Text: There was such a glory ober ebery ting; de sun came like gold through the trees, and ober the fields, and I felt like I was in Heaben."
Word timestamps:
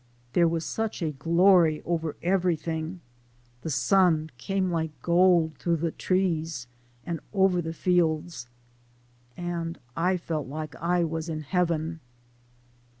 There 0.33 0.47
was 0.47 0.65
such 0.65 1.03
a 1.03 1.11
glory 1.11 1.79
ober 1.85 2.15
ebery 2.23 2.57
ting; 2.59 3.01
de 3.61 3.69
sun 3.69 4.31
came 4.39 4.71
like 4.71 4.99
gold 5.03 5.53
through 5.59 5.75
the 5.75 5.91
trees, 5.91 6.65
and 7.05 7.19
ober 7.35 7.61
the 7.61 7.71
fields, 7.71 8.49
and 9.37 9.77
I 9.95 10.17
felt 10.17 10.47
like 10.47 10.73
I 10.77 11.03
was 11.03 11.29
in 11.29 11.41
Heaben." 11.41 11.99